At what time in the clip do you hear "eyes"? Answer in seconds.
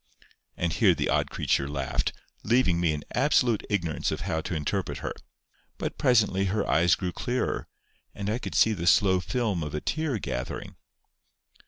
6.67-6.95